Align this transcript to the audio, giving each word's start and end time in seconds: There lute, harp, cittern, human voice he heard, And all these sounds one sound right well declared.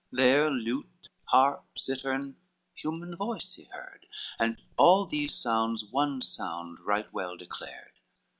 There 0.11 0.49
lute, 0.49 1.09
harp, 1.25 1.77
cittern, 1.77 2.35
human 2.73 3.15
voice 3.15 3.53
he 3.53 3.65
heard, 3.65 4.07
And 4.39 4.59
all 4.75 5.05
these 5.05 5.31
sounds 5.31 5.85
one 5.85 6.23
sound 6.23 6.79
right 6.79 7.05
well 7.13 7.37
declared. 7.37 7.93